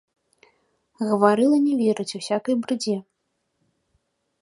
[1.09, 2.97] Гаварыла не верыць усякай брыдзе!